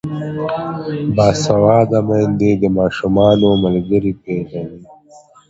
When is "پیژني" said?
4.23-4.79